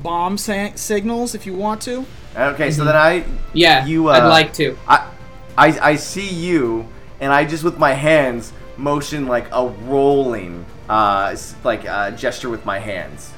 [0.02, 2.06] bomb sa- signals if you want to.
[2.38, 4.78] Okay, so then I, Yeah, You, uh, I'd like to.
[4.88, 5.10] I,
[5.58, 6.88] I, I see you,
[7.19, 12.65] and I just with my hands motion like a rolling, uh, like uh, gesture with
[12.65, 13.34] my hands,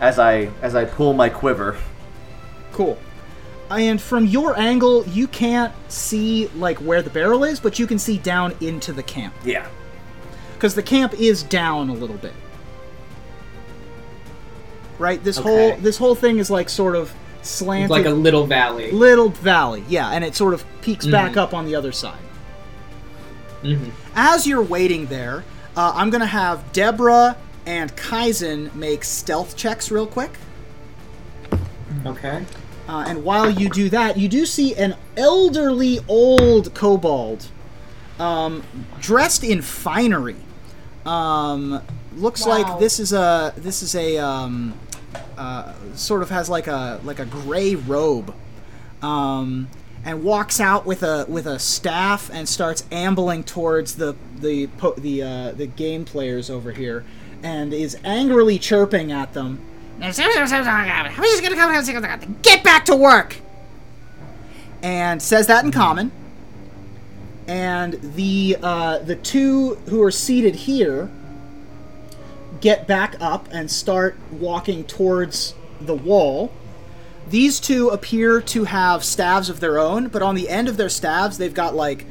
[0.00, 1.76] as I as I pull my quiver.
[2.72, 2.96] Cool.
[3.70, 7.98] And from your angle, you can't see like where the barrel is, but you can
[7.98, 9.66] see down into the camp Yeah.
[10.54, 12.32] because the camp is down a little bit.
[14.98, 15.22] Right.
[15.22, 15.48] This Okay.
[15.70, 18.90] whole this whole thing is like sort of slanted, like a little valley.
[18.90, 19.84] little valley.
[19.88, 22.18] Yeah, and it sort of peaks back up on the other side.
[23.62, 23.90] Mhm.
[24.16, 25.44] As you're waiting there,
[25.76, 30.32] uh, I'm gonna have Deborah and Kaizen make stealth checks real quick.
[32.06, 32.44] Okay.
[32.88, 37.46] Uh, and while you do that, you do see an elderly old kobold,
[38.18, 38.62] um,
[38.98, 40.36] dressed in finery.
[41.04, 41.82] Um,
[42.16, 42.58] looks Wow.
[42.62, 44.74] like this is a this is a um,
[45.36, 48.34] uh, sort of has like a like a gray robe,
[49.02, 49.68] um,
[50.04, 54.94] and walks out with a with a staff and starts ambling towards the the po-
[54.96, 57.04] the uh, the game players over here,
[57.42, 59.60] and is angrily chirping at them.
[62.42, 63.36] Get back to work!
[64.82, 66.12] And says that in common.
[67.46, 71.10] And the uh, the two who are seated here
[72.60, 76.52] get back up and start walking towards the wall.
[77.28, 80.88] These two appear to have staves of their own, but on the end of their
[80.88, 82.06] staves, they've got like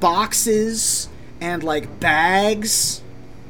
[0.00, 1.08] boxes
[1.40, 3.02] and like bags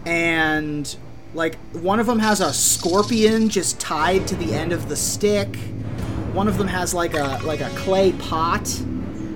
[0.06, 0.96] and
[1.34, 5.56] like one of them has a scorpion just tied to the end of the stick.
[6.32, 8.82] One of them has like a like a clay pot.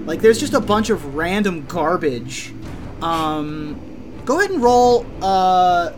[0.04, 2.52] Like there's just a bunch of random garbage.
[3.00, 5.06] Um, go ahead and roll.
[5.22, 5.92] Uh,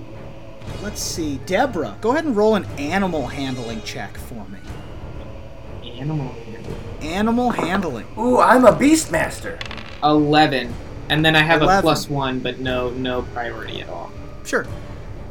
[0.82, 1.96] let's see, Deborah.
[2.00, 4.58] Go ahead and roll an animal handling check for me.
[5.98, 6.28] Animal.
[6.28, 6.76] Handling.
[7.02, 8.06] Animal handling.
[8.18, 9.60] Ooh, I'm a beastmaster.
[10.02, 10.74] Eleven,
[11.08, 11.78] and then I have 11.
[11.78, 14.12] a plus one, but no no priority at all.
[14.44, 14.66] Sure.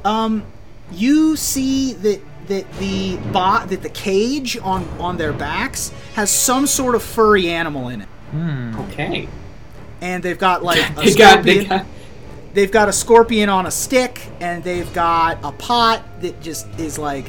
[0.04, 0.44] Um,
[0.92, 6.68] you see that that the bot that the cage on on their backs has some
[6.68, 8.80] sort of furry animal in it, hmm.
[8.82, 9.28] Okay.
[10.02, 11.68] and they've got like a They got, they scorpion.
[11.70, 11.86] got,
[12.54, 16.98] they've got a scorpion on a stick, and they've got a pot that just is
[16.98, 17.28] like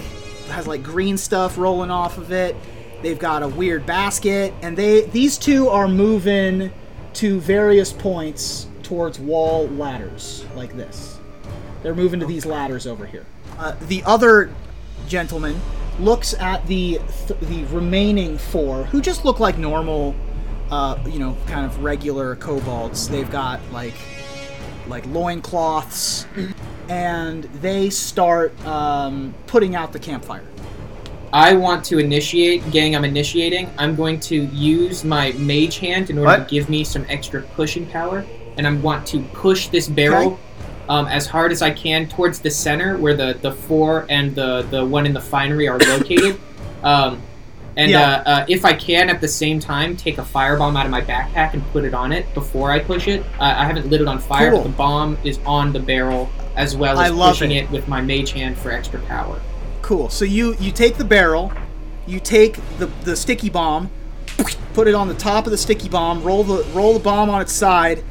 [0.50, 2.54] has like green stuff rolling off of it.
[3.02, 6.72] They've got a weird basket, and they these two are moving
[7.14, 11.18] to various points towards wall ladders like this.
[11.82, 13.24] They're moving to these ladders over here.
[13.58, 14.52] Uh, the other
[15.08, 15.60] gentleman
[15.98, 20.14] looks at the th- the remaining four, who just look like normal,
[20.70, 23.08] uh, you know, kind of regular kobolds.
[23.08, 23.94] They've got like
[24.88, 26.26] like loincloths,
[26.88, 30.44] and they start um, putting out the campfire.
[31.32, 32.94] I want to initiate, gang.
[32.94, 33.68] I'm initiating.
[33.78, 36.48] I'm going to use my mage hand in order What?
[36.48, 38.24] to give me some extra pushing power,
[38.56, 40.42] and I want to push this barrel Okay.
[40.88, 44.62] Um, as hard as I can towards the center, where the the four and the
[44.70, 46.38] the one in the finery are located.
[46.82, 47.20] um,
[47.78, 48.22] and Yeah.
[48.26, 51.02] uh, uh, if I can, at the same time, take a firebomb out of my
[51.02, 53.20] backpack and put it on it before I push it.
[53.38, 54.60] Uh, I haven't lit it on fire, Cool.
[54.62, 57.64] but the bomb is on the barrel as well as pushing it.
[57.64, 59.38] it with my mage hand for extra power.
[59.82, 60.08] Cool.
[60.08, 61.52] So you you take the barrel,
[62.06, 63.90] you take the the sticky bomb,
[64.72, 67.42] put it on the top of the sticky bomb, roll the roll the bomb on
[67.42, 68.02] its side,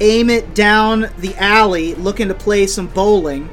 [0.00, 3.48] aim it down the alley, looking to play some bowling.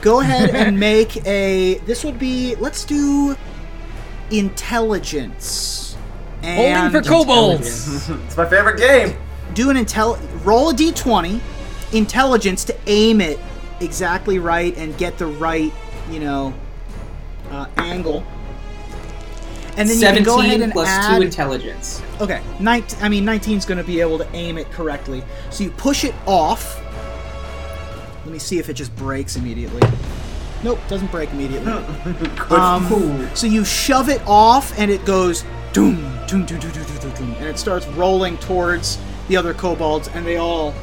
[0.00, 1.78] Go ahead and make a.
[1.86, 2.54] This would be.
[2.56, 3.36] Let's do
[4.30, 5.96] intelligence.
[6.42, 8.08] Bowling for kobolds.
[8.08, 9.16] It's my favorite game.
[9.54, 10.18] do an intel.
[10.44, 11.40] Roll a d20,
[11.92, 13.38] intelligence to aim it
[13.80, 15.72] exactly right and get the right,
[16.10, 16.54] you know,
[17.50, 18.24] uh, angle.
[19.76, 22.02] And then you can go ahead and plus add, two intelligence.
[22.20, 25.22] Okay, 19, I mean 19's going to be able to aim it correctly.
[25.50, 26.82] So you push it off.
[28.24, 29.80] Let me see if it just breaks immediately.
[30.62, 31.72] Nope, doesn't break immediately.
[32.50, 37.14] um, so you shove it off, and it goes doom, doom, doom, doom, doom, doom,
[37.14, 40.74] doom, and it starts rolling towards the other kobolds, and they all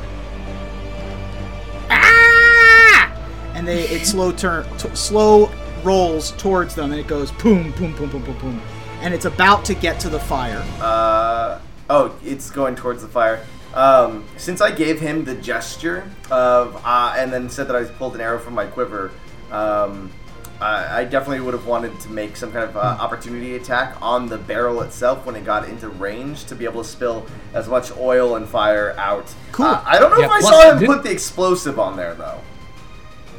[1.90, 3.14] ah,
[3.54, 5.52] and they it slow turn t- slow
[5.84, 8.62] rolls towards them, and it goes boom, boom, boom, boom, boom, boom
[9.02, 10.64] and it's about to get to the fire.
[10.80, 13.46] Uh, oh, it's going towards the fire.
[13.74, 18.16] Um, since I gave him the gesture of, uh, and then said that I pulled
[18.16, 19.12] an arrow from my quiver,
[19.52, 20.12] um,
[20.60, 24.28] I, I definitely would have wanted to make some kind of uh, opportunity attack on
[24.28, 27.96] the barrel itself when it got into range to be able to spill as much
[27.98, 29.32] oil and fire out.
[29.52, 29.68] Cool.
[29.68, 32.42] Uh, I don't know Yeah, if I saw him put the explosive on there though.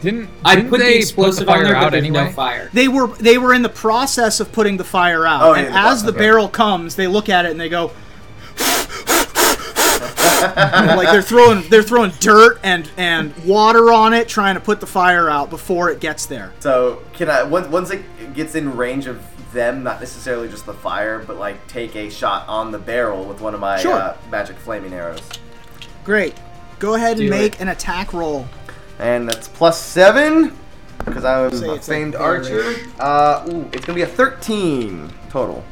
[0.01, 2.05] Didn't I didn't put they the explosive put the on there, fire but out there's
[2.05, 2.25] anyway?
[2.27, 2.71] no fire.
[2.73, 5.91] They were they were in the process of putting the fire out, Oh, and yeah,
[5.91, 6.19] as the okay.
[6.19, 7.91] barrel comes, they look at it and they go,
[10.97, 14.87] like they're throwing they're throwing dirt and and water on it, trying to put the
[14.87, 16.53] fire out before it gets there.
[16.61, 18.03] So can I once once it
[18.35, 22.47] gets in range of them, not necessarily just the fire, but like take a shot
[22.49, 23.95] on the barrel with one of my Sure.
[23.95, 25.23] uh, magic flaming arrows,
[26.05, 26.35] Great,
[26.79, 27.61] go ahead and Do make it.
[27.61, 28.47] an attack roll.
[28.99, 30.57] And that's plus seven
[31.05, 32.75] because I was a it's a famed archer.
[32.99, 35.65] Uh, ooh, it's gonna be a thirteen total.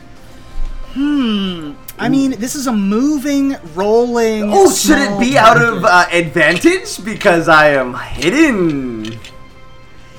[0.92, 1.72] Hmm.
[1.98, 4.50] I mean, this is a moving, rolling.
[4.52, 9.18] Oh, should it be out of uh, advantage because I am hidden?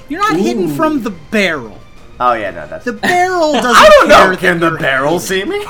[0.09, 1.79] You're not hidden from the barrel.
[2.19, 2.85] Oh yeah, no, that's.
[2.85, 4.37] The barrel doesn't I don't know.
[4.37, 5.65] Can the barrel see me?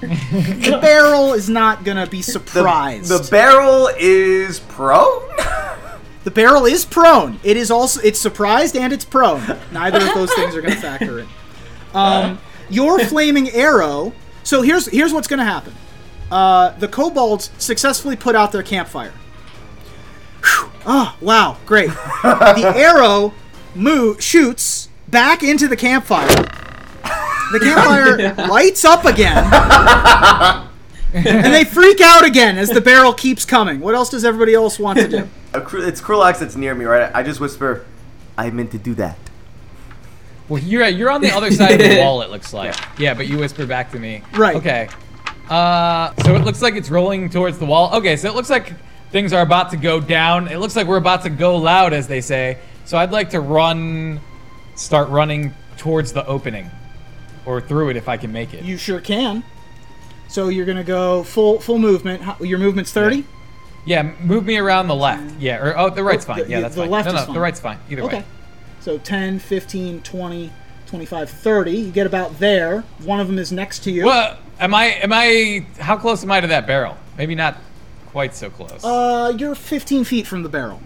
[0.00, 3.08] The barrel is not gonna be The, surprised.
[3.08, 5.22] the barrel is prone.
[6.24, 7.38] The barrel is prone.
[7.44, 9.42] It is also it's surprised and it's prone.
[9.72, 11.28] Neither of those things are going to factor in.
[11.92, 12.38] Um,
[12.70, 14.12] your flaming arrow.
[14.42, 15.74] So here's here's what's going to happen.
[16.30, 19.12] Uh, the kobolds successfully put out their campfire.
[20.42, 20.70] Whew.
[20.86, 21.90] Oh wow, great!
[22.22, 23.34] the arrow
[23.74, 26.28] move shoots back into the campfire.
[27.52, 29.44] The campfire lights up again.
[31.12, 33.80] and they freak out again as the barrel keeps coming.
[33.80, 35.28] What else does everybody else want to do?
[35.54, 37.10] A cru- it's Krulax that's near me, right?
[37.14, 37.86] I just whisper,
[38.36, 39.16] I meant to do that.
[40.48, 42.20] Well, you're you're on the other side of the wall.
[42.22, 42.74] It looks like.
[42.98, 44.22] Yeah, but you whisper back to me.
[44.34, 44.56] Right.
[44.56, 44.88] Okay.
[45.48, 47.94] Uh, so it looks like it's rolling towards the wall.
[47.94, 48.72] Okay, so it looks like
[49.10, 50.48] things are about to go down.
[50.48, 52.58] It looks like we're about to go loud, as they say.
[52.84, 54.20] So I'd like to run,
[54.74, 56.70] start running towards the opening,
[57.46, 58.64] or through it if I can make it.
[58.64, 59.42] You sure can.
[60.28, 62.22] So you're gonna go full full movement.
[62.40, 63.18] Your movement's thirty.
[63.18, 63.22] Yeah,
[64.22, 65.38] move me around the left.
[65.40, 66.44] Yeah, or oh, the right's Oh, fine.
[66.44, 66.90] the- yeah, that's the fine.
[66.90, 67.34] left no, is no, fine.
[67.34, 67.78] the right's fine.
[67.90, 68.06] Either way.
[68.08, 68.16] Okay.
[68.18, 68.24] way.
[68.80, 70.52] So 10, 15, 20,
[70.86, 71.70] 25, 30.
[71.72, 72.82] You get about there.
[73.02, 74.04] One of them is next to you.
[74.06, 74.84] Well, am I?
[75.02, 75.66] Am I?
[75.78, 76.96] How close am I to that barrel?
[77.16, 77.56] Maybe not
[78.08, 78.84] quite so close.
[78.84, 80.80] Uh, you're 15 feet from the barrel.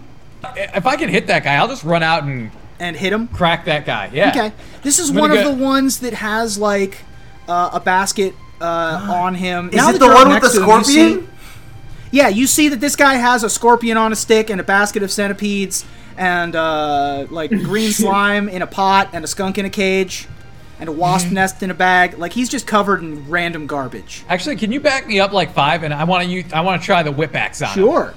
[0.55, 3.27] if I can hit that guy, I'll just run out and And hit him.
[3.27, 4.09] crack that guy.
[4.13, 4.29] Yeah.
[4.29, 4.51] Okay.
[4.83, 6.99] This is I'm one of go- the ones that has like
[7.47, 9.69] uh, a basket uh, on him.
[9.69, 11.27] Is Now it the one with the to him, scorpion?
[12.11, 15.03] Yeah, you see that this guy has a scorpion on a stick and a basket
[15.03, 15.85] of centipedes
[16.17, 20.27] and uh, like green slime in a pot and a skunk in a cage
[20.79, 21.35] and a wasp Mm-hmm.
[21.35, 22.17] nest in a bag.
[22.17, 24.23] Like he's just covered in random garbage.
[24.29, 25.83] Actually, can you back me up like five?
[25.83, 26.51] And I want to use.
[26.53, 27.73] I want to try the whip axe on him.
[27.75, 28.13] Sure.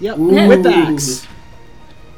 [0.00, 0.16] Yep.
[0.18, 1.26] Whip axe.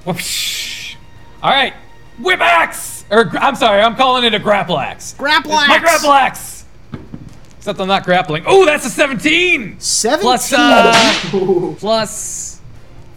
[0.04, 0.96] Whoosh.
[1.42, 1.74] All right,
[2.18, 3.04] whip axe.
[3.10, 5.14] Or I'm sorry, I'm calling it a grapple axe.
[5.18, 5.82] Grapple It's My axe.
[5.82, 6.61] grapple axe.
[7.62, 8.42] Except I'm not grappling.
[8.44, 9.78] Oh, that's a 17.
[9.78, 10.20] 17.
[10.20, 12.60] Plus uh, plus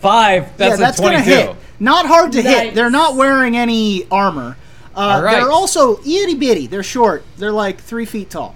[0.01, 0.55] five.
[0.55, 1.35] That's yeah, that's a gonna 22.
[1.47, 1.55] hit.
[1.79, 2.75] Not hard to hit.
[2.75, 4.55] They're not wearing any armor.
[4.95, 5.37] Uh, All right.
[5.37, 6.67] They're also itty bitty.
[6.67, 7.23] They're short.
[7.37, 8.53] They're like three feet tall.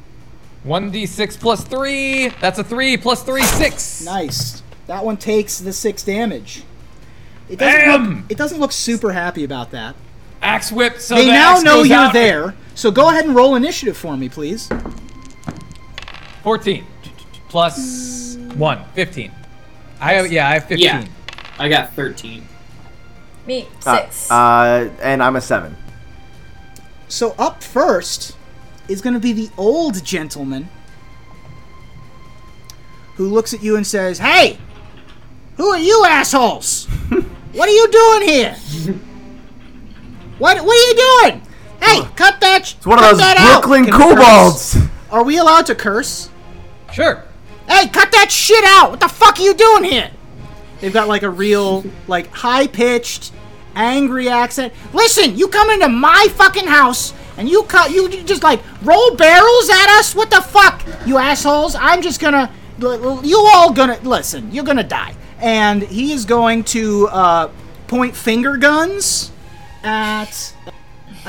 [0.64, 2.28] One d six plus three.
[2.40, 4.06] That's a three plus three six.
[4.06, 4.62] Nice.
[4.86, 6.66] That one takes the six damage.
[7.50, 8.16] It doesn't Bam!
[8.18, 8.26] look.
[8.30, 9.96] It doesn't look super happy about that.
[10.44, 11.00] Axe whip.
[11.00, 12.14] So they the now axe know goes you're out.
[12.14, 12.54] there.
[12.76, 14.70] So go ahead and roll initiative for me, please.
[16.44, 16.86] 14
[17.50, 18.84] plus one.
[18.94, 19.32] 15.
[20.00, 20.48] I have yeah.
[20.48, 20.80] I have 15.
[20.86, 21.06] Yeah.
[21.58, 22.48] I got 13.
[23.46, 24.30] Me, Uh, six.
[24.32, 25.76] uh, and I'm a seven.
[27.08, 28.36] So up first
[28.88, 30.70] is going to be the old gentleman
[33.16, 34.58] who looks at you and says, "Hey,
[35.58, 36.86] who are you assholes?
[37.54, 38.56] what are you doing here?
[40.38, 40.96] What what are you
[41.32, 41.42] doing?
[41.82, 42.68] Hey, cut that!
[42.68, 43.62] sh- It's one of cut those that out.
[43.64, 44.78] Brooklyn Can kobolds.
[45.12, 46.30] Are we allowed to curse?
[46.94, 47.24] Sure.
[47.68, 48.92] Hey, cut that shit out!
[48.92, 50.12] What the fuck are you doing here?
[50.80, 53.32] They've got like a real, like high pitched,
[53.76, 54.74] angry accent.
[54.94, 59.70] Listen, you come into my fucking house and you cut, you just like roll barrels
[59.70, 60.16] at us.
[60.16, 61.76] What the fuck, you assholes?
[61.76, 64.52] I'm just gonna, you all gonna listen.
[64.52, 65.16] You're gonna die.
[65.40, 67.52] And he is going to uh,
[67.88, 69.32] point finger guns
[69.84, 70.54] at,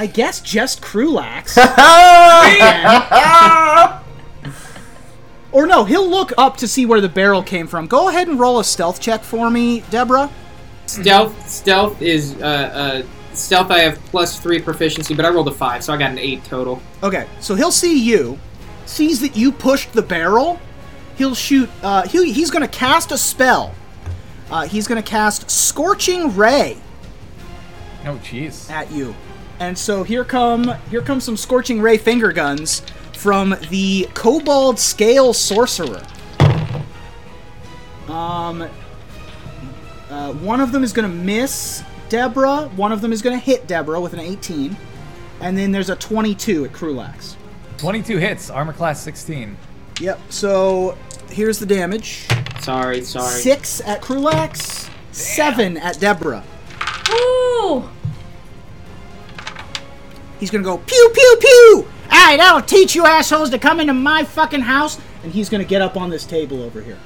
[0.00, 1.56] I guess, just Krulax.
[5.52, 7.88] Or no, he'll look up to see where the barrel came from.
[7.88, 10.30] Go ahead and roll a stealth check for me, Deborah.
[10.86, 13.02] Stealth stealth is uh, uh
[13.34, 16.18] stealth I have plus three proficiency, but I rolled a five, so I got an
[16.18, 16.80] eight total.
[17.02, 18.38] Okay, so he'll see you,
[18.86, 20.60] sees that you pushed the barrel.
[21.16, 21.68] He'll shoot.
[21.82, 23.74] Uh, he, he's going to cast a spell.
[24.52, 26.76] Uh, he's going to cast Scorching Ray
[28.06, 28.70] Oh jeez.
[28.70, 29.16] at you,
[29.60, 32.80] and so here come here come some Scorching Ray finger guns
[33.14, 36.02] from the Kobold Scale Sorcerer.
[38.08, 38.68] Um,
[40.08, 42.68] uh, one of them is going to miss Deborah.
[42.74, 44.76] One of them is going to hit Deborah with an 18,
[45.40, 47.36] and then there's a 22 at Krulax.
[47.76, 48.50] 22 hits.
[48.50, 49.56] Armor class 16.
[50.00, 50.18] Yep.
[50.30, 50.96] So
[51.28, 52.26] here's the damage:
[52.60, 53.40] Sorry, sorry.
[53.40, 56.42] six at Krulax, seven at Deborah.
[57.10, 57.88] Ooh!
[60.40, 61.88] He's gonna go pew pew pew.
[62.06, 64.98] Alright, that'll teach you assholes to come into my fucking house.
[65.22, 66.98] And he's gonna get up on this table over here.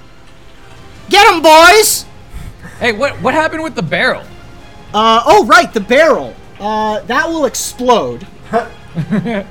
[1.10, 2.06] Get him, boys!
[2.78, 4.22] Hey, what what happened with the barrel?
[4.94, 6.34] Uh, oh right, the barrel.
[6.60, 8.26] Uh, that will explode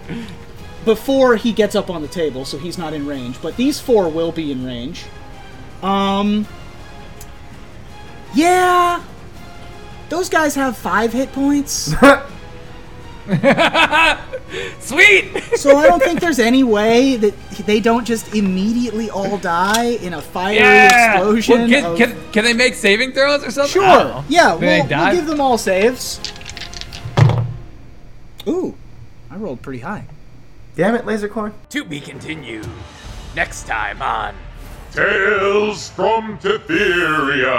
[0.86, 3.42] before he gets up on the table, so he's not in range.
[3.42, 5.04] But these four will be in range.
[5.82, 6.48] Um,
[8.34, 9.04] yeah,
[10.08, 11.94] those guys have five hit points.
[14.80, 15.42] Sweet.
[15.56, 17.34] So I don't think there's any way that
[17.66, 21.14] they don't just immediately all die in a fiery yeah.
[21.14, 21.58] explosion.
[21.60, 23.72] Well, can, of- can, can they make saving throws or something?
[23.72, 24.24] Sure.
[24.28, 26.20] Yeah, we'll, we'll give them all saves.
[28.48, 28.76] Ooh,
[29.32, 30.06] I rolled pretty high.
[30.76, 31.54] Damn it, Lasercorn.
[31.70, 32.68] To be continued.
[33.36, 34.36] Next time on
[34.92, 37.54] Tales from Tetheria.